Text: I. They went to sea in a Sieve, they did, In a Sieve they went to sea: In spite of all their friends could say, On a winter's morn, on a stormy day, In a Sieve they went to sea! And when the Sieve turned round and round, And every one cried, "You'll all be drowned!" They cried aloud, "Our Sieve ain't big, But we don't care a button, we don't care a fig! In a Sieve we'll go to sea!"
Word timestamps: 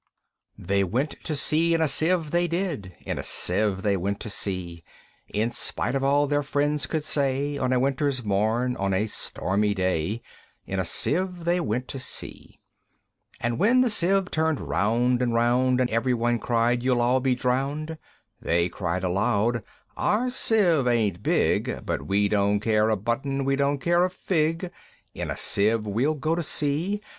I. 0.57 0.63
They 0.63 0.83
went 0.83 1.11
to 1.25 1.35
sea 1.35 1.75
in 1.75 1.81
a 1.81 1.87
Sieve, 1.87 2.31
they 2.31 2.47
did, 2.47 2.95
In 3.05 3.19
a 3.19 3.21
Sieve 3.21 3.83
they 3.83 3.95
went 3.95 4.19
to 4.21 4.31
sea: 4.31 4.83
In 5.31 5.51
spite 5.51 5.93
of 5.93 6.03
all 6.03 6.25
their 6.25 6.41
friends 6.41 6.87
could 6.87 7.03
say, 7.03 7.55
On 7.59 7.71
a 7.71 7.79
winter's 7.79 8.23
morn, 8.25 8.75
on 8.77 8.95
a 8.95 9.05
stormy 9.05 9.75
day, 9.75 10.23
In 10.65 10.79
a 10.79 10.85
Sieve 10.85 11.45
they 11.45 11.59
went 11.59 11.87
to 11.89 11.99
sea! 11.99 12.57
And 13.41 13.59
when 13.59 13.81
the 13.81 13.91
Sieve 13.91 14.31
turned 14.31 14.59
round 14.59 15.21
and 15.21 15.35
round, 15.35 15.79
And 15.79 15.87
every 15.91 16.15
one 16.15 16.39
cried, 16.39 16.81
"You'll 16.81 16.99
all 16.99 17.19
be 17.19 17.35
drowned!" 17.35 17.99
They 18.41 18.69
cried 18.69 19.03
aloud, 19.03 19.61
"Our 19.95 20.31
Sieve 20.31 20.87
ain't 20.87 21.21
big, 21.21 21.85
But 21.85 22.07
we 22.07 22.27
don't 22.27 22.59
care 22.59 22.89
a 22.89 22.97
button, 22.97 23.45
we 23.45 23.55
don't 23.55 23.77
care 23.77 24.03
a 24.03 24.09
fig! 24.09 24.71
In 25.13 25.29
a 25.29 25.37
Sieve 25.37 25.85
we'll 25.85 26.15
go 26.15 26.33
to 26.33 26.41
sea!" 26.41 27.01